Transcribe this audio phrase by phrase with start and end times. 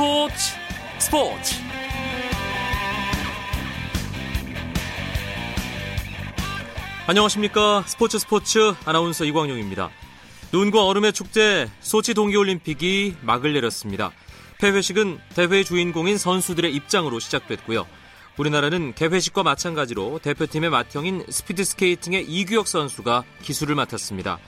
[0.00, 0.34] 스포츠
[0.98, 1.54] 스포츠
[7.06, 9.90] 안녕하십니까 스포츠 스포츠 아나운서 이광용입니다.
[10.52, 14.10] 눈과 얼음의 축제 소치 동계올림픽이 막을 내렸습니다.
[14.56, 17.86] 폐회식은 대회 주인공인 선수들의 입장으로 시작됐고요.
[18.38, 24.38] 우리나라는 개회식과 마찬가지로 대표팀의 맏형인 스피드스케이팅의 이규혁 선수가 기술을 맡았습니다.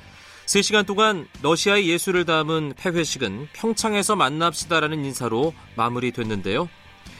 [0.46, 6.68] 3시간 동안 러시아의 예술을 담은 폐회식은 평창에서 만납시다라는 인사로 마무리됐는데요.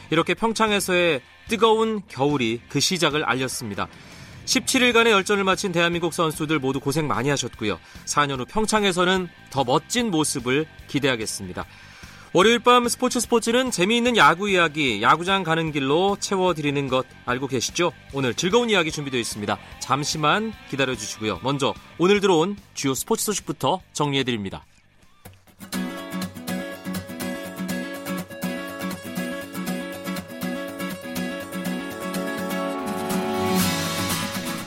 [0.09, 3.87] 이렇게 평창에서의 뜨거운 겨울이 그 시작을 알렸습니다.
[4.45, 7.79] 17일간의 열전을 마친 대한민국 선수들 모두 고생 많이 하셨고요.
[8.05, 11.65] 4년 후 평창에서는 더 멋진 모습을 기대하겠습니다.
[12.35, 17.91] 월요일 밤 스포츠 스포츠는 재미있는 야구 이야기, 야구장 가는 길로 채워드리는 것 알고 계시죠?
[18.11, 19.59] 오늘 즐거운 이야기 준비되어 있습니다.
[19.79, 21.41] 잠시만 기다려주시고요.
[21.43, 24.65] 먼저 오늘 들어온 주요 스포츠 소식부터 정리해드립니다.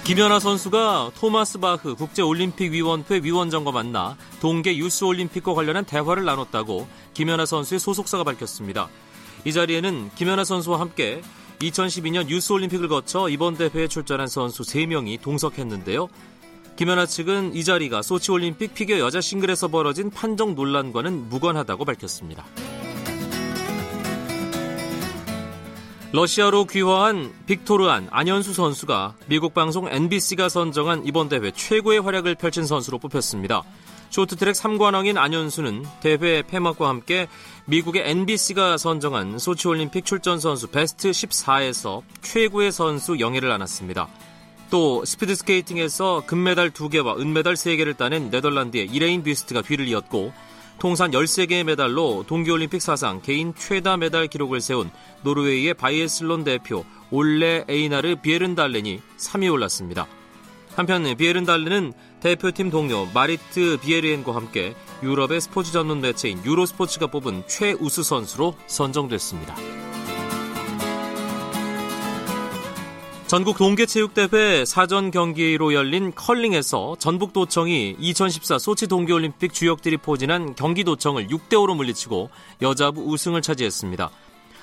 [0.06, 8.22] 김연아 선수가 토마스 바흐 국제올림픽위원회 위원장과 만나 동계 유스올림픽과 관련한 대화를 나눴다고 김연아 선수의 소속사가
[8.22, 8.88] 밝혔습니다.
[9.44, 11.22] 이 자리에는 김연아 선수와 함께
[11.58, 16.08] 2012년 유스올림픽을 거쳐 이번 대회에 출전한 선수 3명이 동석했는데요.
[16.76, 22.44] 김연아 측은 이 자리가 소치올림픽 피겨 여자 싱글에서 벌어진 판정 논란과는 무관하다고 밝혔습니다.
[26.16, 32.98] 러시아로 귀화한 빅토르안 안현수 선수가 미국 방송 NBC가 선정한 이번 대회 최고의 활약을 펼친 선수로
[33.00, 33.62] 뽑혔습니다.
[34.08, 37.28] 쇼트트랙 3관왕인 안현수는 대회 폐막과 함께
[37.66, 44.08] 미국의 NBC가 선정한 소치올림픽 출전 선수 베스트 14에서 최고의 선수 영예를 안았습니다.
[44.70, 50.32] 또 스피드스케이팅에서 금메달 2개와 은메달 3개를 따낸 네덜란드의 이레인 뷔스트가 뒤를 이었고
[50.78, 54.90] 통산 13개의 메달로 동계올림픽 사상 개인 최다 메달 기록을 세운
[55.22, 60.06] 노르웨이의 바이애슬론 대표 올레 에이나르 비에른달렌이 3위에 올랐습니다.
[60.74, 68.54] 한편 비에른달렌은 대표팀 동료 마리트 비에르엔과 함께 유럽의 스포츠 전문 매체인 유로스포츠가 뽑은 최우수 선수로
[68.66, 69.85] 선정됐습니다.
[73.26, 82.30] 전국 동계체육대회 사전 경기로 열린 컬링에서 전북도청이 2014 소치 동계올림픽 주역들이 포진한 경기도청을 6대5로 물리치고
[82.62, 84.10] 여자부 우승을 차지했습니다.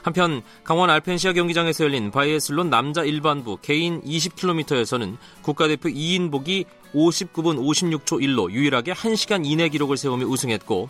[0.02, 6.64] 한편 강원 알펜시아 경기장에서 열린 바이애슬론 남자 일반부 개인 20km에서는 국가대표 이인복이
[6.94, 10.88] 59분 56초 1로 유일하게 1시간 이내 기록을 세우며 우승했고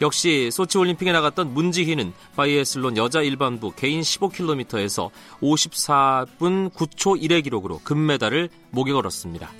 [0.00, 8.50] 역시 소치 올림픽에 나갔던 문지희는 바이애슬론 여자 일반부 개인 15km에서 54분 9초 1의 기록으로 금메달을
[8.70, 9.50] 목에 걸었습니다.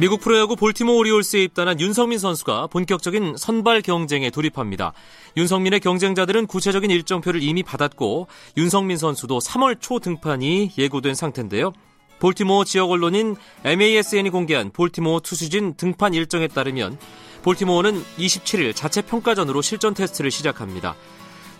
[0.00, 4.92] 미국 프로야구 볼티모 오리올스에 입단한 윤성민 선수가 본격적인 선발 경쟁에 돌입합니다.
[5.36, 11.72] 윤성민의 경쟁자들은 구체적인 일정표를 이미 받았고 윤성민 선수도 3월 초 등판이 예고된 상태인데요.
[12.18, 16.98] 볼티모어 지역 언론인 MASN이 공개한 볼티모어 투수진 등판 일정에 따르면
[17.42, 20.96] 볼티모어는 27일 자체 평가전으로 실전 테스트를 시작합니다.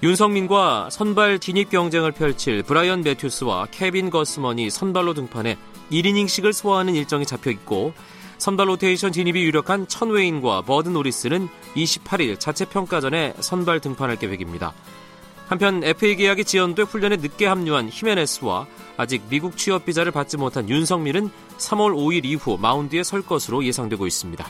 [0.02, 5.56] 윤성민과 선발 진입 경쟁을 펼칠 브라이언 매튜스와 케빈 거스먼이 선발로 등판해
[5.90, 7.92] 1이닝씩을 소화하는 일정이 잡혀 있고
[8.38, 14.72] 선발 로테이션 진입이 유력한 천웨인과 버드 노리스는 28일 자체 평가전에 선발 등판할 계획입니다.
[15.48, 18.66] 한편 FA 계약이 지연돼 훈련에 늦게 합류한 히메네스와
[18.98, 24.46] 아직 미국 취업 비자를 받지 못한 윤석민은 3월 5일 이후 마운드에 설 것으로 예상되고 있습니다.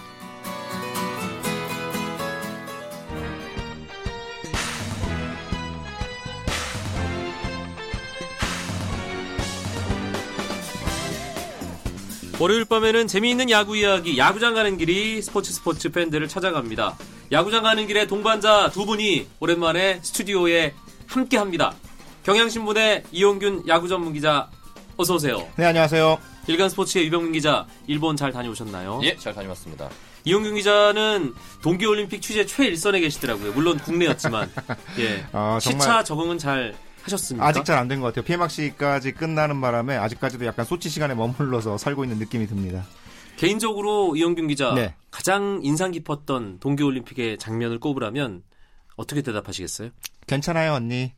[12.40, 16.96] 월요일 밤에는 재미있는 야구 이야기, 야구장 가는 길이 스포츠 스포츠 팬들을 찾아갑니다.
[17.32, 20.74] 야구장 가는 길에 동반자 두 분이 오랜만에 스튜디오에
[21.08, 21.74] 함께 합니다.
[22.24, 24.48] 경향신문의 이용균 야구 전문 기자
[24.96, 25.46] 어서 오세요.
[25.56, 26.18] 네, 안녕하세요.
[26.46, 29.00] 일간 스포츠의 유병민 기자 일본 잘 다녀오셨나요?
[29.04, 29.88] 예, 잘 다녀왔습니다.
[30.24, 33.52] 이용균 기자는 동계올림픽 취재 최일선에 계시더라고요.
[33.52, 34.50] 물론 국내였지만
[34.98, 35.24] 예.
[35.32, 37.46] 어, 시차 적응은 잘 하셨습니까?
[37.46, 38.24] 아직 잘 안 된 것 같아요.
[38.24, 42.84] 폐막식까지 끝나는 바람에 아직까지도 약간 소치 시간에 머물러서 살고 있는 느낌이 듭니다.
[43.36, 44.94] 개인적으로 이용균 기자 네.
[45.10, 48.42] 가장 인상 깊었던 동계올림픽의 장면을 꼽으라면
[48.98, 49.90] 어떻게 대답하시겠어요?
[50.26, 51.12] 괜찮아요, 언니.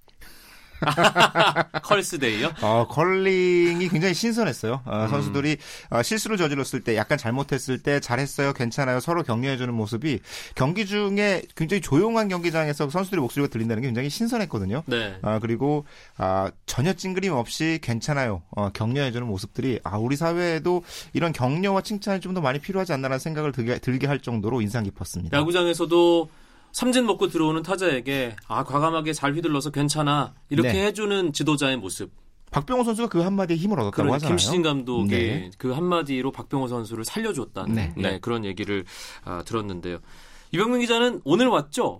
[1.83, 2.53] 컬스데이요?
[2.63, 4.81] 어, 컬링이 굉장히 신선했어요.
[4.87, 5.09] 어, 음.
[5.09, 5.59] 선수들이
[5.91, 10.21] 어, 실수를 저질렀을 때, 약간 잘못했을 때 잘했어요, 괜찮아요, 서로 격려해주는 모습이
[10.55, 14.85] 경기 중에 굉장히 조용한 경기장에서 선수들의 목소리가 들린다는 게 굉장히 신선했거든요.
[14.87, 15.19] 네.
[15.21, 15.85] 아, 그리고
[16.17, 20.83] 아, 전혀 찡그림 없이 괜찮아요, 어, 격려해주는 모습들이 아, 우리 사회에도
[21.13, 25.37] 이런 격려와 칭찬이 좀 더 많이 필요하지 않나라는 생각을 들게, 들게 할 정도로 인상 깊었습니다.
[25.37, 26.31] 야구장에서도
[26.73, 30.87] 삼진 먹고 들어오는 타자에게 아 과감하게 잘 휘둘러서 괜찮아 이렇게 네.
[30.87, 32.11] 해주는 지도자의 모습.
[32.51, 34.37] 박병호 선수가 그 한마디에 힘을 얻었다고 그런 하잖아요.
[34.37, 35.51] 김시진 감독이 네.
[35.57, 37.95] 그 한마디로 박병호 선수를 살려줬다는 네.
[37.97, 38.85] 네, 그런 얘기를
[39.25, 39.99] 아, 들었는데요.
[40.53, 41.99] 이병민 기자는 오늘 왔죠?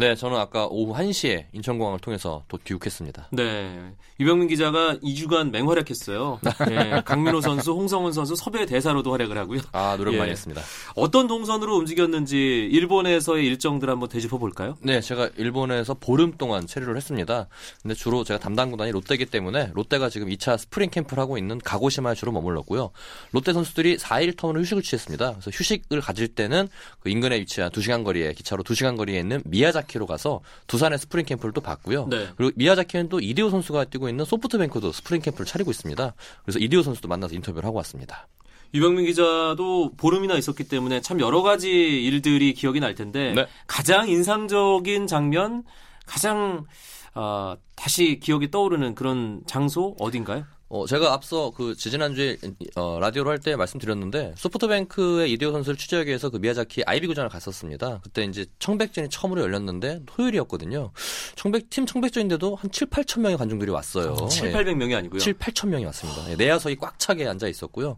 [0.00, 3.28] 네, 저는 아까 오후 1시에 인천공항을 통해서 도 귀국했습니다.
[3.32, 3.92] 네.
[4.18, 6.40] 유병민 기자가 2주간 맹활약했어요.
[6.68, 9.60] 네, 강민호 선수, 홍성흔 선수 섭외 대사로도 활약을 하고요.
[9.72, 10.18] 아, 노력 예.
[10.18, 10.62] 많이 했습니다.
[10.94, 12.34] 어떤 동선으로 움직였는지
[12.72, 14.78] 일본에서의 일정들 한번 되짚어 볼까요?
[14.80, 17.48] 네, 제가 일본에서 보름 동안 체류를 했습니다.
[17.82, 22.14] 근데 주로 제가 담당 구단이 롯데이기 때문에 롯데가 지금 2차 스프링 캠프를 하고 있는 가고시마에
[22.14, 22.90] 주로 머물렀고요.
[23.32, 25.32] 롯데 선수들이 4일 term으로 휴식을 취했습니다.
[25.32, 26.70] 그래서 휴식을 가질 때는
[27.00, 31.52] 그 인근에 위치한 2시간 거리에 기차로 2시간 거리에 있는 미야자키 로 가서 두산의 스프링 캠프를
[31.52, 32.06] 또 봤고요.
[32.06, 32.28] 네.
[32.36, 36.14] 그리고 미야자키는 또 이대호 선수가 뛰고 있는 소프트뱅크도 스프링 캠프를 차리고 있습니다.
[36.44, 38.28] 그래서 이대호 선수도 만나서 인터뷰를 하고 왔습니다.
[38.72, 43.46] 유병민 기자도 보름이나 있었기 때문에 참 여러 가지 일들이 기억이 날 텐데 네.
[43.66, 45.64] 가장 인상적인 장면,
[46.06, 46.66] 가장
[47.14, 50.44] 아, 다시 기억이 떠오르는 그런 장소 어딘가요?
[50.72, 52.36] 어, 제가 앞서 그 지지난주에
[52.76, 58.00] 어, 라디오로 할 때 말씀드렸는데 소프트뱅크의 이대호 선수를 취재하기 위해서 그 미야자키 아이비 구장을 갔었습니다.
[58.04, 60.92] 그때 이제 청백전이 처음으로 열렸는데 토요일이었거든요.
[61.36, 64.14] 청백 팀 청백전인데도 한 7, 8천 명의 관중들이 왔어요.
[64.28, 64.52] 7, 예.
[64.52, 65.18] 800명이 아니고요.
[65.18, 66.30] 7, 8천 명이 왔습니다.
[66.30, 67.96] 예, 내야석이 꽉 차게 앉아 있었고요.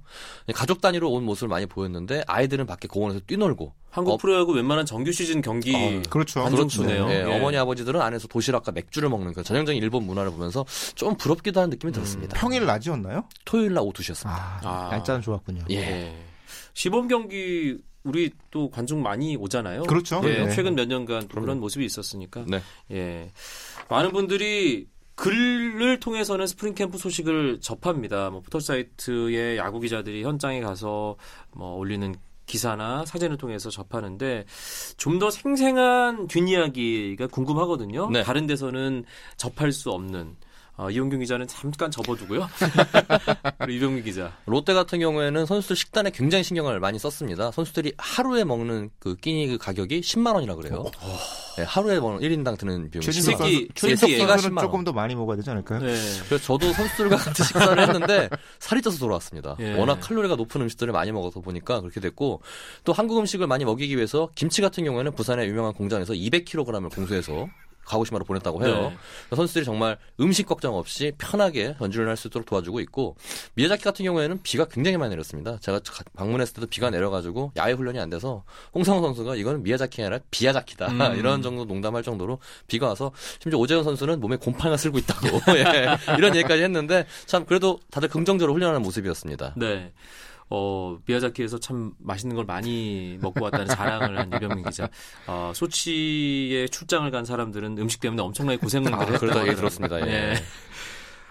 [0.48, 4.86] 예, 가족 단위로 온 모습을 많이 보였는데 아이들은 밖에 공원에서 뛰놀고 한국 어, 프로야구 웬만한
[4.86, 6.40] 정규 시즌 경기 어, 그렇죠.
[6.40, 6.82] 관중 그렇죠.
[6.82, 7.06] 수네요.
[7.10, 7.36] 예, 예.
[7.36, 11.92] 어머니 아버지들은 안에서 도시락과 맥주를 먹는 그 전형적인 일본 문화를 보면서 좀 부럽기도 하는 느낌이
[11.92, 12.34] 들었습니다.
[12.34, 13.24] 평일 낮이었나요?
[13.44, 14.30] 토요일 날 오후 2시였습니다.
[14.30, 14.88] 아, 아.
[14.90, 15.64] 날짜는 좋았군요.
[15.70, 15.76] 예.
[15.76, 16.24] 예.
[16.72, 19.82] 시범 경기 우리 또 관중 많이 오잖아요.
[19.82, 20.22] 그렇죠.
[20.24, 20.50] 예, 네.
[20.54, 21.28] 최근 몇 년간.
[21.28, 22.46] 그런 모습이 있었으니까.
[22.48, 22.62] 네.
[22.90, 23.30] 예.
[23.90, 24.86] 많은 분들이
[25.16, 28.30] 글을 통해서는 스프링 캠프 소식을 접합니다.
[28.30, 31.16] 뭐 포털 사이트에 야구 기자들이 현장에 가서
[31.52, 32.14] 뭐 올리는
[32.52, 34.44] 기사나 사진을 통해서 접하는데
[34.96, 38.10] 좀 더 생생한 뒷이야기가 궁금하거든요.
[38.10, 38.24] 네.
[38.24, 39.04] 다른 데서는
[39.36, 40.34] 접할 수 없는
[40.82, 42.48] 어, 이용균 기자는 잠깐 접어두고요.
[43.58, 44.32] 그리고 이병민 기자.
[44.46, 47.52] 롯데 같은 경우에는 선수들 식단에 굉장히 신경을 많이 썼습니다.
[47.52, 50.84] 선수들이 하루에 먹는 그 끼니 그 가격이 10만 원이라 그래요.
[51.56, 53.50] 네, 하루에 먹는 1인당 드는 비용이 최진석 10만 원.
[53.50, 54.66] 새끼, 선수, 최진석 새끼가 선수는 10만 원.
[54.66, 55.80] 조금 더 많이 먹어야 되지 않을까요?
[55.80, 55.94] 네.
[56.26, 59.56] 그래서 저도 선수들과 같이 식사를 했는데 살이 쪄서 돌아왔습니다.
[59.60, 59.74] 예.
[59.74, 62.42] 워낙 칼로리가 높은 음식들을 많이 먹어서 보니까 그렇게 됐고
[62.84, 67.46] 또 한국 음식을 많이 먹이기 위해서 김치 같은 경우에는 부산의 유명한 공장에서 200kg을 공수해서
[67.84, 68.92] 가고시마로 보냈다고 해요.
[69.30, 69.36] 네.
[69.36, 73.16] 선수들이 정말 음식 걱정 없이 편하게 연주를 할수 있도록 도와주고 있고
[73.54, 75.58] 미야자키 같은 경우에는 비가 굉장히 많이 내렸습니다.
[75.60, 78.44] 제가 가- 방문했을 때도 비가 내려가지고 야외 훈련이 안 돼서
[78.74, 80.98] 홍상호 선수가 이건 미야자키가 아니라 비야자키다 음.
[81.18, 86.34] 이런 정도 농담할 정도로 비가 와서 심지어 오재현 선수는 몸에 곰팡이가 쓸고 있다고 예, 이런
[86.36, 89.54] 얘기까지 했는데 참 그래도 다들 긍정적으로 훈련하는 모습이었습니다.
[89.56, 89.92] 네.
[90.50, 94.88] 어, 미야자키에서 참 맛있는 걸 많이 먹고 왔다는 자랑을 한 유병민 기자.
[95.26, 99.44] 어, 소치에 출장을 간 사람들은 음식 때문에 엄청나게 고생을 아, 했다고 그러다.
[99.54, 100.06] 들었습니다.
[100.08, 100.34] 예.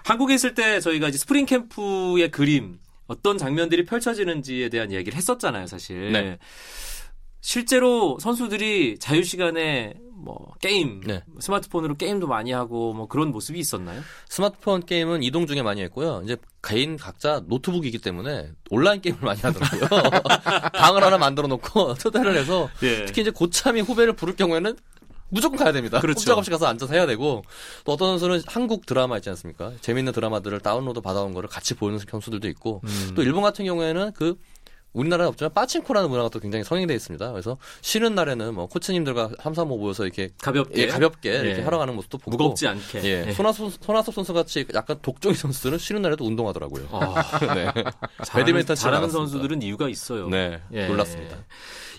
[0.05, 6.11] 한국에 있을 때 저희가 이제 스프링 캠프의 그림 어떤 장면들이 펼쳐지는지에 대한 얘기를 했었잖아요, 사실.
[6.11, 6.37] 네.
[7.41, 11.23] 실제로 선수들이 자유 시간에 뭐 게임, 네.
[11.39, 14.01] 스마트폰으로 게임도 많이 하고 뭐 그런 모습이 있었나요?
[14.29, 16.21] 스마트폰 게임은 이동 중에 많이 했고요.
[16.23, 19.89] 이제 개인 각자 노트북이기 때문에 온라인 게임을 많이 하더라고요.
[20.73, 23.05] 방을 하나 만들어 놓고 초대를 해서 예.
[23.05, 24.77] 특히 이제 고참이 후배를 부를 경우에는
[25.29, 25.99] 무조건 가야 됩니다.
[25.99, 26.19] 그렇죠.
[26.19, 27.41] 꼼짝없이 가서 앉아서 해야 되고
[27.85, 29.71] 또 어떤 선수는 한국 드라마 있지 않습니까?
[29.81, 33.13] 재밌는 드라마들을 다운로드 받아온 거를 같이 보는 선수들도 있고 음.
[33.15, 34.37] 또 일본 같은 경우에는 그
[34.93, 37.31] 우리나라는 없지만 빠친코라는 문화가 또 굉장히 성행돼 있습니다.
[37.31, 41.61] 그래서 쉬는 날에는 뭐 코치님들과 3, 3, 5 모여서 이렇게 가볍게 예, 가볍게 이렇게 예.
[41.63, 43.03] 하러 가는 모습도 보고 무겁지 않게.
[43.03, 43.31] 예, 예.
[43.33, 46.87] 손아섭, 손아섭 선수 같이 약간 독종이 선수들은 쉬는 날에도 운동하더라고요.
[46.91, 47.65] 아, 네.
[47.65, 47.83] 잘하는,
[48.33, 49.09] 배드민턴 잘하는.
[49.09, 50.27] 선수들은 이유가 있어요.
[50.29, 50.87] 네, 예.
[50.87, 51.37] 놀랐습니다.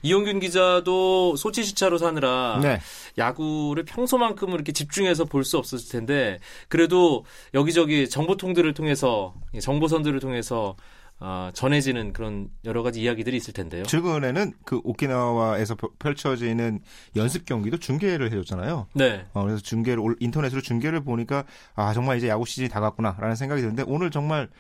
[0.05, 2.81] 이용균 기자도 소치 시차로 사느라 네.
[3.19, 10.77] 야구를 평소만큼은 이렇게 집중해서 볼 수 없었을 텐데 그래도 여기저기 정보통들을 통해서 예, 정보선들을 통해서
[11.25, 13.85] 어, 전해지는 그런 여러 가지 이야기들이 있을 텐데요.
[13.85, 16.81] 최근에는 그 오키나와에서 펼- 펼쳐지는
[17.15, 18.89] 연습 경기도 중계를 해줬잖아요.
[18.95, 19.25] 네.
[19.33, 21.45] 어, 그래서 중계를 올- 인터넷으로 중계를 보니까
[21.77, 24.51] 아 정말 이제 야구 시즌이 다가구나라는 생각이 드는데 오늘 정말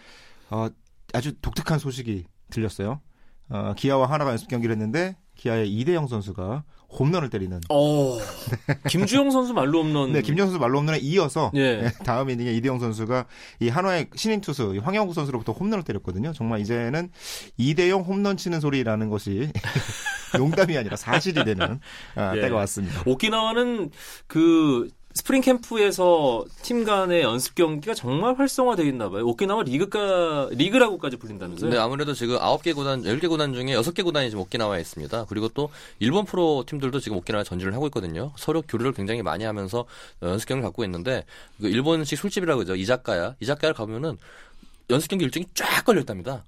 [0.51, 0.69] 어,
[1.13, 3.01] 아주 독특한 소식이 들렸어요.
[3.49, 6.63] 어, 기아와 하나가 연습 경기를 했는데 기아의 이대영 선수가
[6.99, 7.61] 홈런을 때리는.
[7.69, 8.19] 어,
[8.89, 10.13] 김주영 선수 말로 없는.
[10.13, 11.83] 네, 김정 선수 말로 없는에 이어서 예.
[11.83, 13.27] 네, 다음 이닝에 이대영 선수가
[13.61, 16.33] 이 한화의 신인 투수 이 황영구 선수로부터 홈런을 때렸거든요.
[16.33, 17.11] 정말 이제는
[17.57, 19.51] 이대영 홈런 치는 소리라는 것이
[20.37, 21.81] 농담이 아니라 사실이 되는
[22.15, 22.41] 아, 예.
[22.41, 23.03] 때가 왔습니다.
[23.07, 23.91] 오키나와는
[24.27, 29.27] 그 스프링 캠프에서 팀 간의 연습 경기가 정말 활성화되어 있나 봐요.
[29.27, 31.71] 오키나와 리그가 리그라고까지 불린다면서요?
[31.71, 35.27] 네, 아무래도 지금 9개 구단, 10개 구단 중에 6개 구단이 지금 오키나와에 있습니다.
[35.29, 38.33] 그리고 또 일본 프로 팀들도 지금 오키나와에 전지를 하고 있거든요.
[38.37, 39.85] 서로 교류를 굉장히 많이 하면서
[40.23, 41.25] 연습 경기를 갖고 있는데
[41.61, 42.75] 그 일본식 술집이라고 그러죠.
[42.75, 43.37] 이자카야.
[43.41, 44.17] 이자카야를 가면은
[44.89, 46.45] 연습 경기 일정이 쫙 걸려 있답니다.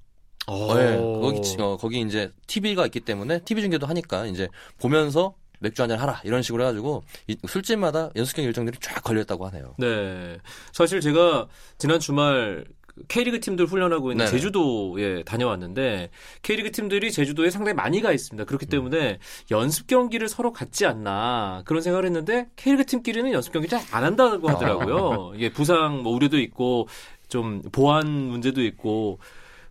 [0.46, 0.74] 어.
[0.74, 5.82] 네, 거기 지- 어, 거기 이제 TV가 있기 때문에 TV 중계도 하니까 이제 보면서 맥주
[5.82, 9.74] 한잔 하라 이런 식으로 해가지고 이 술집마다 연습 경기 일정들이 쫙 걸려 있다고 하네요.
[9.78, 10.38] 네.
[10.72, 14.30] 사실 제가 지난 주말 그 K리그 팀들 훈련하고 있는 네네.
[14.30, 16.10] 제주도에 다녀왔는데
[16.42, 18.44] K리그 팀들이 제주도에 상당히 많이 가 있습니다.
[18.44, 19.18] 그렇기 때문에
[19.50, 25.32] 연습 경기를 서로 갖지 않나 그런 생각을 했는데 K리그 팀끼리는 연습 경기를 잘안 한다고 하더라고요.
[25.36, 26.86] 이게 부상 뭐 우려도 있고
[27.28, 29.18] 좀 보안 문제도 있고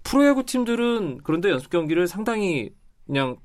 [0.03, 2.71] 프로야구 팀들은 그런데 연습 경기를 상당히
[3.05, 3.37] 그냥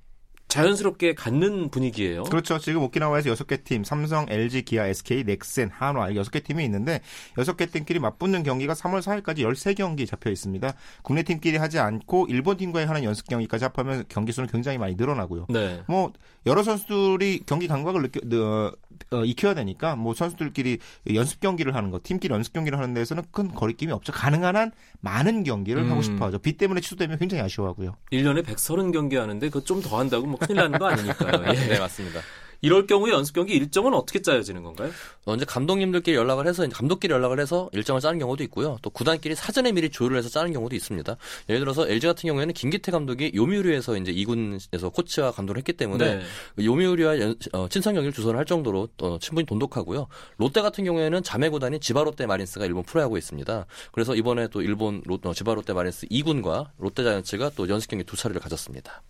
[0.49, 2.25] 자연스럽게 갖는 분위기예요.
[2.25, 2.59] 그렇죠.
[2.59, 7.01] 지금 오키나와에서 여섯 개 팀, 삼성, LG, 기아, SK, 넥센, 한화 여섯 개 팀이 있는데
[7.37, 10.75] 여섯 개 팀끼리 맞붙는 경기가 3월 4일까지 13경기 잡혀 있습니다.
[11.03, 15.47] 국내 팀끼리 하지 않고 일본 팀과의 하는 연습 경기까지 합하면 경기 수는 굉장히 많이 늘어나고요.
[15.51, 15.83] 네.
[15.87, 16.13] 뭐
[16.47, 18.73] 여러 선수들이 경기 감각을 느껴 어,
[19.13, 20.79] 어, 익혀야 되니까 뭐 선수들끼리
[21.15, 24.13] 연습 경기를 하는 거, 팀끼리 연습 경기를 하는 데에서는 큰 거리낌이 없죠.
[24.13, 25.91] 가능한 한 많은 경기를 음.
[25.91, 26.39] 하고 싶어 하죠.
[26.39, 27.95] 비 때문에 취소되면 굉장히 아쉬워하고요.
[28.13, 31.45] 1년에 130경기 하는데 그거 좀더 한다고 뭐 큰일 나는 거 아니니까요.
[31.55, 31.67] 예.
[31.69, 32.21] 네, 맞습니다.
[32.61, 34.91] 이럴 경우에 연습 경기 일정은 어떻게 짜여지는 건가요?
[35.27, 38.79] 언제 감독님들끼리 연락을 해서 이제 감독끼리 연락을 해서 일정을 짜는 경우도 있고요.
[38.83, 41.17] 또 구단끼리 사전에 미리 조율을 해서 짜는 경우도 있습니다.
[41.49, 46.65] 예를 들어서 LG 같은 경우에는 김기태 감독이 요미우리에서 이제 2군에서 코치와 감독을 했기 때문에 네.
[46.65, 50.09] 요미우리와 연- 어, 친선 경기를 주선을 할 정도로 어, 친분이 돈독하고요.
[50.39, 53.67] 롯데 같은 경우에는 자매 구단인 지바롯데 마린스가 일본 프로야구에 있습니다.
[53.93, 58.17] 그래서 이번에 또 일본 롯, 어, 지바롯데 마린스 2군과 롯데 자이언츠가 또 연습 경기 두
[58.17, 59.01] 차례를 가졌습니다.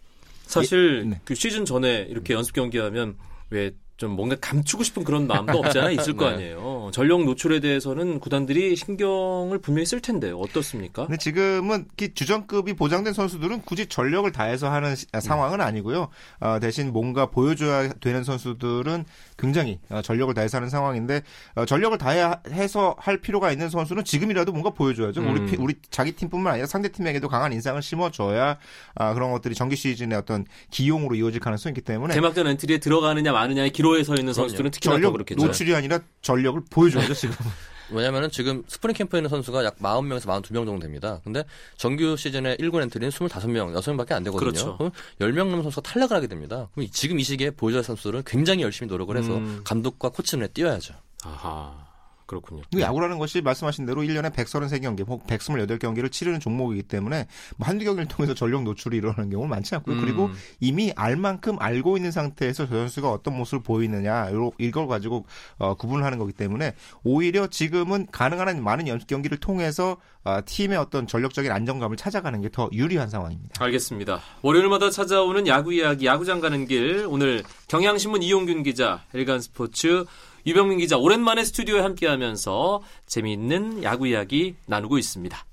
[0.49, 1.21] 사실 예, 네.
[1.25, 3.17] 그 시즌 전에 이렇게 연습 경기하면
[3.51, 6.35] 왜 좀 뭔가 감추고 싶은 그런 마음도 없지 않아 있을 거 네.
[6.37, 6.91] 아니에요.
[6.93, 11.07] 전력 노출에 대해서는 구단들이 신경을 분명히 쓸 텐데 어떻습니까?
[11.07, 16.11] 근데 지금은 이 주전급이 보장된 선수들은 굳이 전력을 다해서 하는 시- 아, 상황은 아니고요.
[16.39, 19.05] 어, 대신 뭔가 보여줘야 되는 선수들은
[19.39, 21.23] 굉장히 어, 전력을 다해서 하는 상황인데
[21.55, 25.21] 어, 전력을 다해서 할 필요가 있는 선수는 지금이라도 뭔가 보여줘야죠.
[25.23, 25.47] 우리 음.
[25.47, 28.59] 피- 우리 자기 팀뿐만 아니라 상대 팀에게도 강한 인상을 심어줘야
[28.97, 33.71] 아, 그런 것들이 정규 시즌의 어떤 기용으로 이어질 가능성이 있기 때문에 개막전 엔트리에 들어가느냐 마느냐의
[33.71, 35.45] 기로에 서 있는 선수들은 특히나 더 그렇겠죠.
[35.45, 37.37] 노출이 아니라 전력을 보여줘야죠 지금.
[37.91, 41.21] 왜냐면은 지금 스프링 캠프에 있는 선수가 약 40명에서 42명 정도 됩니다.
[41.25, 41.45] 근데
[41.77, 44.39] 정규 시즌에 1군 엔트리는 25명, 6명밖에 안 되거든요.
[44.39, 44.77] 그렇죠.
[44.77, 46.69] 그럼 10명 넘는 선수가 탈락을 하게 됩니다.
[46.75, 49.61] 그럼 지금 이 시기에 할 선수들은 굉장히 열심히 노력을 해서 음.
[49.65, 50.95] 감독과 코치 눈에 띄어야죠.
[51.25, 51.88] 아하.
[52.29, 52.63] 그렇군요.
[52.73, 58.07] 그 야구라는 것이 말씀하신 대로 1년에 133경기 혹 128경기를 치르는 종목이기 때문에 뭐 한두 경기를
[58.07, 59.97] 통해서 전력 노출이 일어나는 경우는 많지 않고요.
[59.97, 60.01] 음.
[60.01, 60.31] 그리고
[60.61, 65.25] 이미 알 만큼 알고 있는 상태에서 저 선수가 어떤 모습을 보이느냐 요- 이걸 가지고
[65.59, 70.77] 어, 구분을 하는 거기 때문에 오히려 지금은 가능한 한 많은 연습 경기를 통해서 어, 팀의
[70.77, 73.63] 어떤 전력적인 안정감을 찾아가는 게 더 유리한 상황입니다.
[73.65, 74.21] 알겠습니다.
[74.43, 77.07] 월요일마다 찾아오는 야구 이야기, 야구장 가는 길.
[77.09, 80.05] 오늘 경향신문 이용균 기자, 일간 스포츠
[80.47, 85.45] 유병민 기자 오랜만에 스튜디오에 함께하면서 재미있는 야구 이야기 나누고 있습니다.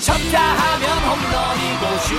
[0.00, 2.14] 쳤다 하면 홈런이고 슛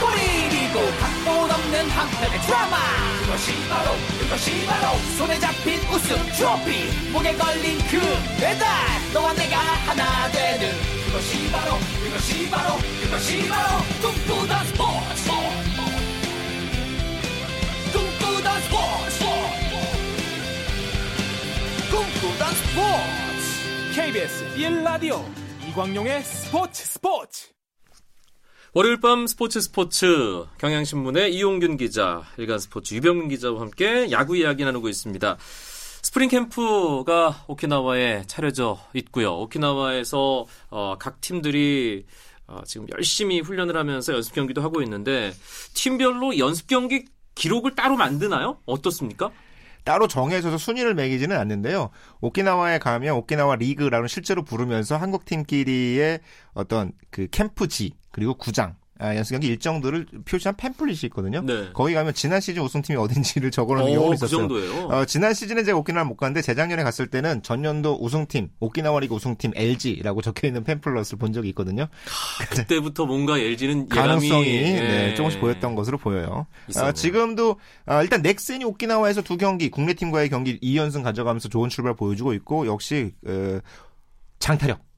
[0.00, 2.76] 골이고 각본 없는 한편의 드라마.
[3.22, 7.10] 그것이 바로 그것이 바로 손에 잡힌 우승 트로피.
[7.12, 7.98] 목에 걸린 그
[8.38, 8.68] 배달
[9.12, 10.70] 너와 내가 하나 되는.
[11.06, 14.61] 그것이 바로 그것이 바로 그것이 바로 꿈꾸던
[21.92, 25.22] 꿈꾸던 스포츠 KBS 1라디오
[25.68, 27.48] 이광용의 스포츠 스포츠
[28.72, 34.88] 월요일 밤 스포츠 스포츠 경향신문의 이용균 기자, 일간 스포츠 유병민 기자와 함께 야구 이야기 나누고
[34.88, 35.36] 있습니다.
[36.00, 39.34] 스프링 캠프가 오키나와에 차려져 있고요.
[39.40, 42.06] 오키나와에서 어, 각 팀들이
[42.46, 45.34] 어, 지금 열심히 훈련을 하면서 연습 경기도 하고 있는데
[45.74, 48.60] 팀별로 연습 경기 기록을 따로 만드나요?
[48.64, 49.30] 어떻습니까?
[49.84, 51.90] 따로 정해져서 순위를 매기지는 않는데요.
[52.20, 56.20] 오키나와에 가면 오키나와 리그라는 실제로 부르면서 한국 팀끼리의
[56.54, 61.42] 어떤 그 캠프지 그리고 구장 아, 연습 경기 일정들을 표시한 팸플릿이 있거든요.
[61.42, 61.70] 네.
[61.74, 64.38] 거기 가면 지난 시즌 우승팀이 어딘지를 적어놓은 어, 경우가 그 있었어요.
[64.38, 64.86] 정도예요.
[64.86, 69.52] 어, 지난 시즌에 제가 오키나와 못 갔는데 재작년에 갔을 때는 전년도 우승팀 오키나와 리그 우승팀
[69.56, 71.88] LG라고 적혀 있는 팸플릿을 본 적이 있거든요.
[72.50, 75.14] 그때부터 뭔가 LG는 가능성이 예감이 네, 예.
[75.16, 76.46] 조금씩 보였던 것으로 보여요.
[76.76, 77.56] 아, 지금도
[77.86, 82.66] 아, 일단 넥센이 오키나와에서 두 경기 국내 팀과의 경기 2연승 가져가면서 좋은 출발 보여주고 있고
[82.66, 83.58] 역시 어,
[84.38, 84.91] 장타력 어,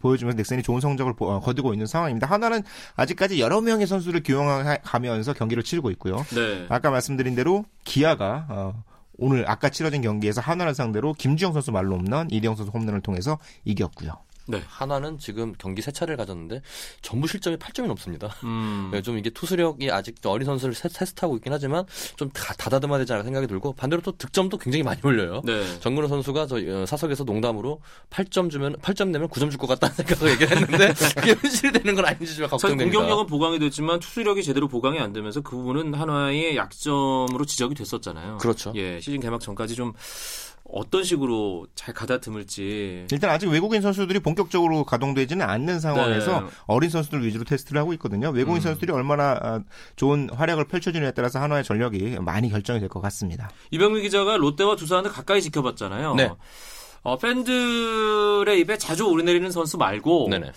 [0.00, 2.26] 보여주면서 넥센이 좋은 성적을 보- 어, 거두고 있는 상황입니다.
[2.26, 2.62] 하나는
[2.96, 6.16] 아직까지 여러 명의 선수를 기용하면서 경기를 치르고 있고요.
[6.34, 6.66] 네.
[6.68, 8.82] 아까 말씀드린 대로 기아가 어,
[9.18, 14.12] 오늘 아까 치러진 경기에서 한화를 상대로 김주영 선수 말로 홈런, 이대영 선수 홈런을 통해서 이겼고요.
[14.48, 14.62] 네.
[14.68, 16.62] 하나는 지금 경기 세 차례를 가졌는데
[17.02, 18.28] 전부 실점이 8점이 넘습니다.
[18.44, 18.90] 음.
[18.94, 21.84] 네, 좀 이게 투수력이 아직 어린 선수를 세- 테스트하고 있긴 하지만
[22.16, 25.42] 좀 다, 다다듬어야 되지 않을까 생각이 들고 반대로 또 득점도 굉장히 많이 올려요.
[25.44, 25.78] 네.
[25.80, 30.32] 정근호 선수가 저 어, 사석에서 농담으로 8점 주면 8점 내면 9점 줄 것 같다는 생각을
[30.32, 32.84] 얘기를 했는데 그게 현실이 되는 건 아닌지 좀 걱정됩니다.
[32.90, 38.38] 공격력은 보강이 됐지만 투수력이 제대로 보강이 안 되면서 그 부분은 한화의 약점으로 지적이 됐었잖아요.
[38.38, 38.72] 그렇죠.
[38.76, 39.92] 예, 시즌 개막 전까지 좀
[40.76, 43.06] 어떤 식으로 잘 가다듬을지.
[43.10, 46.46] 일단 아직 외국인 선수들이 본격적으로 가동되지는 않는 상황에서 네.
[46.66, 48.28] 어린 선수들 위주로 테스트를 하고 있거든요.
[48.30, 48.60] 외국인 음.
[48.60, 49.60] 선수들이 얼마나 아,
[49.96, 53.50] 좋은 활약을 펼쳐주느냐에 따라서 한화의 전력이 많이 결정이 될 것 같습니다.
[53.70, 56.14] 이병민 기자가 롯데와 두산을 가까이 지켜봤잖아요.
[56.14, 56.30] 네.
[57.02, 60.52] 어, 팬들의 입에 자주 오르내리는 선수 말고 네네.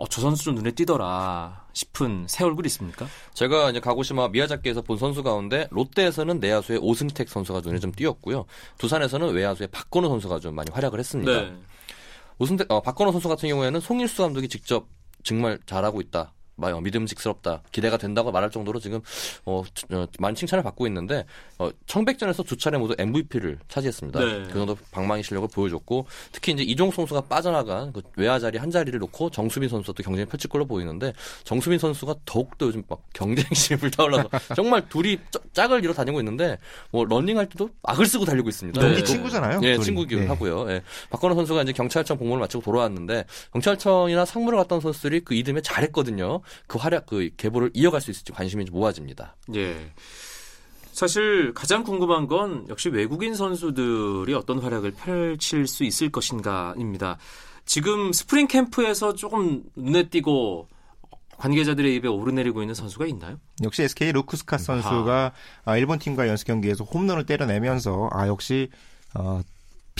[0.00, 3.06] 어, 저 선수 좀 눈에 띄더라 싶은 새 얼굴 있습니까?
[3.34, 8.46] 제가 이제 가고시마 미야자키에서 본 선수 가운데 롯데에서는 내야수의 오승택 선수가 눈에 좀 띄었고요.
[8.78, 11.30] 두산에서는 외야수의 박건우 선수가 좀 많이 활약을 했습니다.
[11.30, 11.54] 네.
[12.38, 14.88] 오승택, 어, 박건우 선수 같은 경우에는 송일수 감독이 직접
[15.22, 16.32] 정말 잘하고 있다.
[16.60, 17.62] 마- 어, 믿음직스럽다.
[17.72, 19.00] 기대가 된다고 말할 정도로 지금
[19.44, 21.24] 어, 치- 어, 많은 칭찬을 받고 있는데
[21.58, 24.20] 어, 청백전에서 두 차례 모두 MVP를 차지했습니다.
[24.20, 24.42] 네.
[24.48, 28.98] 그 정도 방망이 실력을 보여줬고 특히 이제 이종 선수가 빠져나간 그 외야 자리 한 자리를
[29.00, 31.12] 놓고 정수빈 선수도 경쟁이 펼칠 걸로 보이는데
[31.44, 36.58] 정수빈 선수가 더욱더 요즘 막 경쟁심이 불타올라서 정말 둘이 짜- 짝을 이뤄 다니고 있는데
[36.90, 38.80] 뭐 런닝할 때도 막을 쓰고 달리고 있습니다.
[38.80, 38.86] 네.
[38.88, 39.60] 경기 또- 친구잖아요.
[39.62, 39.84] 예, 둘이.
[39.84, 40.26] 친구기도 네.
[40.26, 40.70] 하고요.
[40.70, 40.82] 예.
[41.10, 46.40] 박건호 선수가 이제 경찰청 복무를 마치고 돌아왔는데 경찰청이나 상무를 갔던 선수들이 그 이듬해 잘했거든요.
[46.66, 49.36] 그 활약, 그 계보를 이어갈 수 있을지 관심이 좀 모아집니다.
[49.54, 49.92] 예.
[50.92, 57.18] 사실 가장 궁금한 건 역시 외국인 선수들이 어떤 활약을 펼칠 수 있을 것인가입니다.
[57.64, 60.68] 지금 스프링 캠프에서 조금 눈에 띄고
[61.38, 63.38] 관계자들의 입에 오르내리고 있는 선수가 있나요?
[63.62, 65.32] 역시 SK 루크스카 선수가
[65.64, 68.68] 아, 일본 팀과 연습 경기에서 홈런을 때려내면서 아 역시
[69.14, 69.40] 어,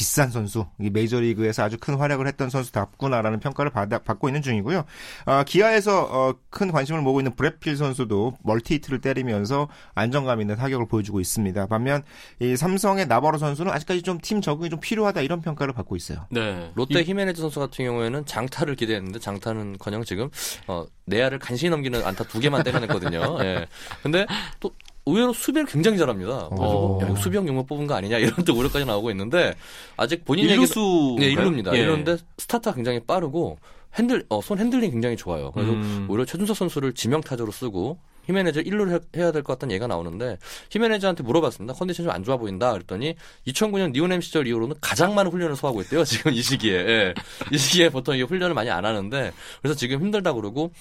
[0.00, 4.84] 비싼 선수, 이 메이저리그에서 아주 큰 활약을 했던 선수답구나라는 평가를 받아, 받고 있는 중이고요.
[5.26, 11.20] 아, 기아에서 어, 큰 관심을 모으고 있는 브래필 선수도 멀티히트를 때리면서 안정감 있는 타격을 보여주고
[11.20, 11.66] 있습니다.
[11.66, 12.02] 반면
[12.38, 16.26] 이 삼성의 나바로 선수는 아직까지 좀 팀 적응이 좀 필요하다 이런 평가를 받고 있어요.
[16.30, 16.70] 네.
[16.74, 20.30] 롯데 히메네즈 선수 같은 경우에는 장타를 기대했는데 장타는커녕 지금
[20.66, 23.38] 어, 내야를 간신히 넘기는 안타 두 개만 때려냈거든요.
[23.44, 23.66] 예.
[24.02, 24.26] 근데
[24.60, 24.72] 또
[25.06, 26.48] 의외로 수비를 굉장히 잘합니다.
[26.48, 27.00] 그래서 오.
[27.02, 29.54] 야, 수비형 용모 뽑은 거 아니냐 이런 또 우려까지 나오고 있는데
[29.96, 31.74] 아직 본인 일루수 네, 일루입니다.
[31.74, 31.80] 예.
[31.80, 33.58] 일루인데 스타트가 굉장히 빠르고
[33.98, 35.50] 핸들 어, 손 핸들링 굉장히 좋아요.
[35.52, 36.06] 그래서 음.
[36.08, 37.98] 오히려 최준석 선수를 지명 타자로 쓰고
[38.30, 40.38] 히메네즈 1루를 해야 될 것 같다는 얘기가 나오는데
[40.70, 41.74] 히메네즈한테 물어봤습니다.
[41.74, 43.14] 컨디션 좀 안 좋아 보인다 그랬더니
[43.46, 46.02] 2009년 니혼햄 시절 이후로는 가장 많은 훈련을 소화하고 있대요.
[46.04, 47.14] 지금 이 시기에 예.
[47.52, 50.72] 이 시기에 보통 이게 훈련을 많이 안 하는데 그래서 지금 힘들다 그러고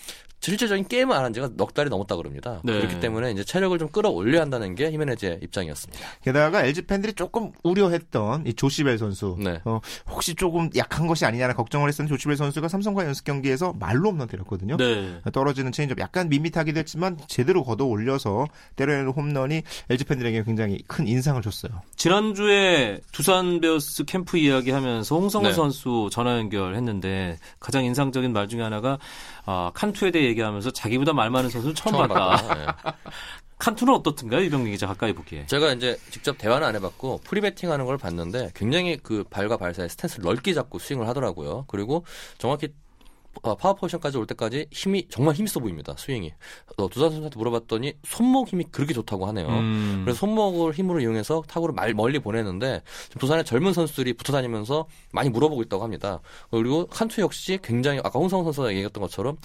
[0.41, 2.61] 실질적인 게임을 안 한 지가 넉 달이 넘었다 그럽니다.
[2.63, 2.77] 네.
[2.77, 6.01] 그렇기 때문에 이제 체력을 좀 끌어올려야 한다는 게 히메네즈의 입장이었습니다.
[6.23, 9.59] 게다가 LG 팬들이 조금 우려했던 이 조시벨 선수, 네.
[9.65, 14.29] 어, 혹시 조금 약한 것이 아니냐는 걱정을 했었는데 조시벨 선수가 삼성과 연습 경기에서 만루 홈런
[14.29, 14.77] 때렸거든요.
[14.77, 15.19] 네.
[15.33, 21.41] 떨어지는 체인지업 약간 밋밋하기도 했지만 제대로 걷어 올려서 때려내는 홈런이 LG 팬들에게 굉장히 큰 인상을
[21.41, 21.71] 줬어요.
[21.95, 25.55] 지난주에 두산 베어스 캠프 이야기하면서 홍성흔 네.
[25.55, 28.97] 선수 전화 연결했는데 가장 인상적인 말 중에 하나가
[29.45, 32.29] 아, 칸투에 대해 얘기하면서 자기보다 말 많은 선수는 처음, 처음 봤다.
[32.29, 32.61] 봤다.
[32.61, 32.91] 예.
[33.57, 35.45] 칸투는 어떻든가요, 유병민 기자 가까이 보기에?
[35.45, 39.89] 제가 이제 직접 대화는 안 해봤고 프리배팅 하는 걸 봤는데 굉장히 그 발과 발 사이
[39.89, 41.65] 스탠스를 넓게 잡고 스윙을 하더라고요.
[41.67, 42.05] 그리고
[42.37, 42.69] 정확히
[43.41, 45.95] 어, 파워 포지션까지 올 때까지 힘이 정말 힘있어 보입니다.
[45.97, 46.33] 스윙이.
[46.77, 49.47] 어, 두산 선수한테 물어봤더니 손목 힘이 그렇게 좋다고 하네요.
[49.47, 50.01] 음.
[50.03, 52.81] 그래서 손목을 힘으로 이용해서 타구를 말, 멀리 보내는데
[53.19, 56.19] 두산의 젊은 선수들이 붙어 다니면서 많이 물어보고 있다고 합니다.
[56.51, 59.37] 그리고 칸투 역시 굉장히 아까 홍성흔 선수가 얘기했던 것처럼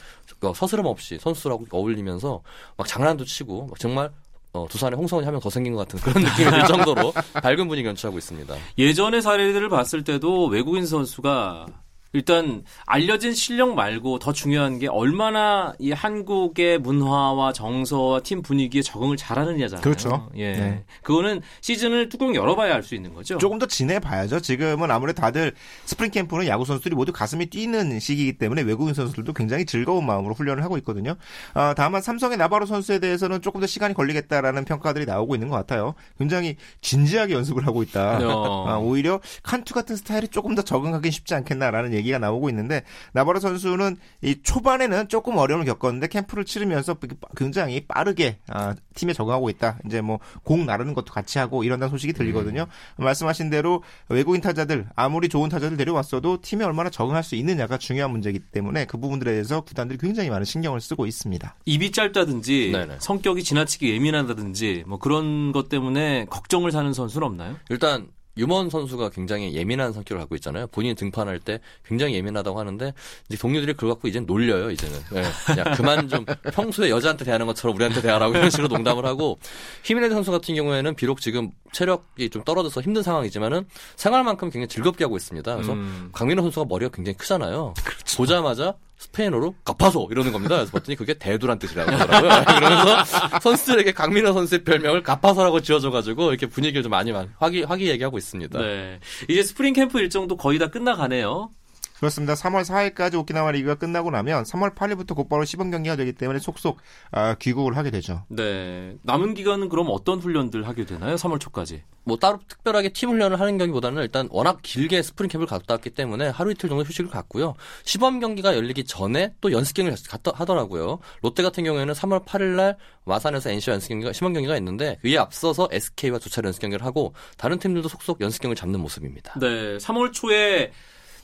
[0.42, 2.42] 어, 스스럼 없이 선수들하고 어울리면서
[2.76, 4.10] 막 장난도 치고 막 정말
[4.54, 8.18] 어, 두산의 홍성흔이 하나 더 생긴 것 같은 그런 느낌이 들 정도로 밝은 분위기 연출하고
[8.18, 8.54] 있습니다.
[8.78, 11.66] 예전의 사례들을 봤을 때도 외국인 선수가
[12.14, 19.16] 일단 알려진 실력 말고 더 중요한 게 얼마나 이 한국의 문화와 정서와 팀 분위기에 적응을
[19.16, 19.82] 잘하느냐잖아요.
[19.82, 20.30] 그렇죠.
[20.36, 20.52] 예.
[20.52, 20.84] 네.
[21.02, 23.38] 그거는 시즌을 뚜껑 열어봐야 알 수 있는 거죠.
[23.38, 24.40] 조금 더 지내봐야죠.
[24.40, 25.54] 지금은 아무래도 다들
[25.86, 30.62] 스프링 캠프는 야구 선수들이 모두 가슴이 뛰는 시기이기 때문에 외국인 선수들도 굉장히 즐거운 마음으로 훈련을
[30.62, 31.16] 하고 있거든요.
[31.54, 35.94] 아, 다만 삼성의 나바로 선수에 대해서는 조금 더 시간이 걸리겠다라는 평가들이 나오고 있는 것 같아요.
[36.18, 38.18] 굉장히 진지하게 연습을 하고 있다.
[38.22, 38.68] 어.
[38.68, 43.40] 아, 오히려 칸투 같은 스타일이 조금 더 적응하기 쉽지 않겠나라는 얘기가 얘기가 나오고 있는데 나바로
[43.40, 46.96] 선수는 이 초반에는 조금 어려움을 겪었는데 캠프를 치르면서
[47.36, 49.78] 굉장히 빠르게 아, 팀에 적응하고 있다.
[49.86, 52.66] 이제 뭐 공 나르는 것도 같이 하고 이런다는 소식이 들리거든요.
[52.98, 53.04] 음.
[53.04, 58.38] 말씀하신 대로 외국인 타자들 아무리 좋은 타자들 데려왔어도 팀에 얼마나 적응할 수 있느냐가 중요한 문제이기
[58.38, 61.54] 때문에 그 부분들에 대해서 구단들이 굉장히 많은 신경을 쓰고 있습니다.
[61.64, 62.96] 입이 짧다든지 네네.
[63.00, 67.56] 성격이 지나치게 예민하다든지 뭐 그런 것 때문에 걱정을 사는 선수는 없나요?
[67.70, 70.66] 일단 유먼 선수가 굉장히 예민한 성격을 갖고 있잖아요.
[70.68, 72.92] 본인이 등판할 때 굉장히 예민하다고 하는데
[73.28, 74.70] 이제 동료들이 그걸 갖고 이제는 놀려요.
[74.70, 75.22] 이제는 네.
[75.58, 79.38] 야 그만 좀 평소에 여자한테 대하는 것처럼 우리한테 대하라고 이런 식으로 농담을 하고
[79.84, 83.66] 히미네드 선수 같은 경우에는 비록 지금 체력이 좀 떨어져서 힘든 상황이지만은
[83.96, 85.54] 생활만큼 굉장히 즐겁게 하고 있습니다.
[85.54, 86.10] 그래서 음.
[86.12, 87.74] 강민호 선수가 머리가 굉장히 크잖아요.
[87.84, 88.16] 그렇죠.
[88.16, 90.56] 보자마자 스페인어로 가파소 이러는 겁니다.
[90.56, 92.44] 그래서 봤더니 그게 대두란 뜻이라고 하더라고요.
[92.56, 93.04] 그러면서
[93.40, 98.58] 선수들에게 강민호 선수의 별명을 가파소라고 지어줘가지고 이렇게 분위기를 좀 많이 화기 화기애애하고 있습니다.
[98.58, 99.00] 네.
[99.28, 101.50] 이제 스프링 캠프 일정도 거의 다 끝나가네요.
[101.98, 102.34] 그렇습니다.
[102.34, 106.78] 3월 4일까지 오키나와 리그가 끝나고 나면 3월 8일부터 곧바로 시범 경기가 되기 때문에 속속
[107.12, 108.24] 아, 귀국을 하게 되죠.
[108.28, 108.96] 네.
[109.02, 111.14] 남은 기간은 그럼 어떤 훈련들 하게 되나요?
[111.14, 111.82] 3월 초까지?
[112.02, 116.28] 뭐 따로 특별하게 팀 훈련을 하는 경기보다는 일단 워낙 길게 스프링 캠프를 갔다 왔기 때문에
[116.28, 117.54] 하루 이틀 정도 휴식을 갖고요.
[117.84, 120.98] 시범 경기가 열리기 전에 또 연습 경기를 갔다 하더라고요.
[121.22, 125.68] 롯데 같은 경우에는 3월 8일 날 마산에서 NC와 연습 경기가 시범 경기가 있는데 그에 앞서서
[125.70, 129.38] SK와 두 차례 연습 경기를 하고 다른 팀들도 속속 연습 경기를 잡는 모습입니다.
[129.38, 129.78] 네.
[129.78, 130.72] 3월 초에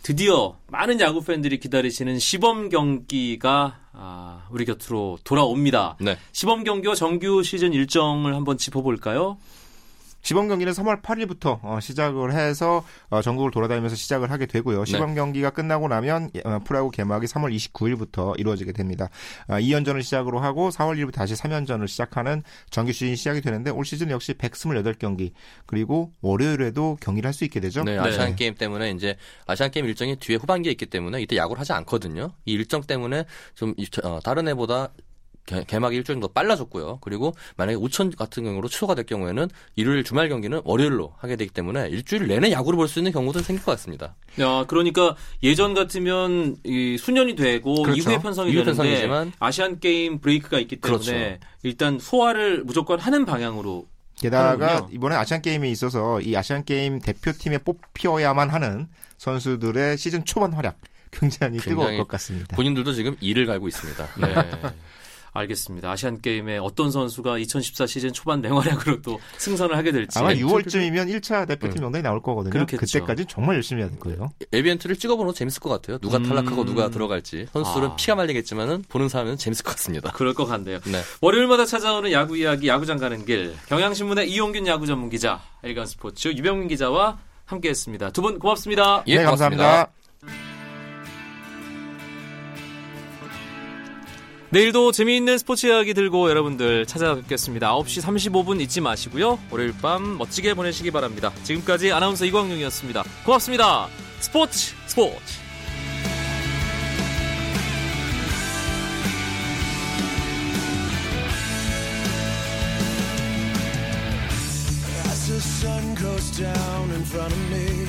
[0.03, 5.97] 드디어 많은 야구 팬들이 기다리시는 시범 경기가 아, 우리 곁으로 돌아옵니다.
[6.01, 6.17] 네.
[6.33, 9.37] 시범 경기와 정규 시즌 일정을 한번 짚어볼까요?
[10.23, 14.85] 시범 경기는 3월 8일부터 어, 시작을 해서 어, 전국을 돌아다니면서 시작을 하게 되고요.
[14.85, 14.85] 네.
[14.85, 15.15] 시범 네.
[15.17, 19.09] 경기가 끝나고 나면 어, 프로야구 개막이 3월 29일부터 이루어지게 됩니다.
[19.49, 24.35] 2연전을 시작으로 하고 4월 1일부터 다시 3연전을 시작하는 정규 시즌이 시작이 되는데 올 시즌 역시
[24.35, 25.33] 128경기
[25.67, 27.85] 그리고 월요일에도 경기를 할 수 있게 되죠.
[27.85, 28.37] 네, 아시안 네.
[28.37, 32.33] 게임 때문에 이제 아시안 게임 일정이 뒤에 후반기에 있기 때문에 이때 야구를 하지 않거든요.
[32.45, 33.75] 이 일정 때문에 좀
[34.23, 34.93] 다른 해보다
[35.67, 36.99] 개막이 일주일 정도 빨라졌고요.
[37.01, 41.89] 그리고 만약에 우천 같은 경우로 취소가 될 경우에는 일요일 주말 경기는 월요일로 하게 되기 때문에
[41.89, 44.15] 일주일 내내 야구를 볼 수 있는 경우도 생길 것 같습니다.
[44.41, 47.99] 야, 그러니까 예전 같으면 이 순연이 되고 그렇죠.
[48.01, 51.39] 이후에 편성이 되는데 편성이지만 아시안 게임 브레이크가 있기 때문에 그렇죠.
[51.63, 53.87] 일단 소화를 무조건 하는 방향으로
[54.21, 54.89] 게다가 하는군요.
[54.95, 60.79] 이번에 아시안 게임에 있어서 이 아시안 게임 대표팀에 뽑혀야만 하는 선수들의 시즌 초반 활약
[61.11, 62.55] 굉장히 뜨거울 것 같습니다.
[62.57, 64.07] 본인들도 지금 이를 갈고 있습니다.
[64.21, 64.35] 네.
[65.33, 65.91] 알겠습니다.
[65.91, 71.47] 아시안 게임에 어떤 선수가 2014 시즌 초반 맹활약으로 또 승선을 하게 될지 아마 6월쯤이면 1차
[71.47, 71.83] 대표팀 음.
[71.85, 72.51] 명단이 나올 거거든요.
[72.53, 72.81] 그렇겠죠.
[72.81, 74.31] 그때까지 정말 열심히 해야 될 거예요.
[74.53, 75.99] 에비엔트를 찍어보는 거 재밌을 것 같아요.
[75.99, 76.25] 누가 음.
[76.25, 77.97] 탈락하고 누가 들어갈지 선수들은 아.
[77.97, 80.11] 피가 말리겠지만은 보는 사람은 재밌을 것 같습니다.
[80.13, 80.81] 그럴 것 같네요.
[80.81, 81.01] 네.
[81.21, 86.69] 월요일마다 찾아오는 야구 이야기 야구장 가는 길 경향신문의 이용균 야구 전문 기자 엘간 스포츠 유병민
[86.69, 88.11] 기자와 함께했습니다.
[88.11, 89.03] 두 분 고맙습니다.
[89.07, 89.91] 예, 네, 감사합니다.
[94.53, 97.73] 내일도 재미있는 스포츠 이야기 들고 여러분들 찾아뵙겠습니다.
[97.73, 99.39] 9시 35분 잊지 마시고요.
[99.49, 101.33] 월요일 밤 멋지게 보내시기 바랍니다.
[101.45, 103.05] 지금까지 아나운서 이광용이었습니다.
[103.25, 103.87] 고맙습니다.
[104.19, 105.39] 스포츠 스포츠.
[116.37, 117.87] down in front of me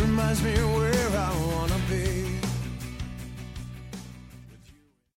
[0.00, 1.47] reminds me where I be